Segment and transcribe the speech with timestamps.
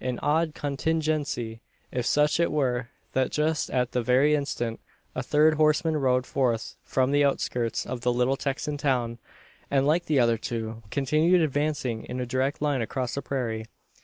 [0.00, 1.60] An odd contingency
[1.92, 4.80] if such it were that just at that very instant
[5.14, 9.18] a third horseman rode forth from the outskirts of the little Texan town,
[9.70, 13.66] and, like the other two, continued advancing in a direct line across the prairie.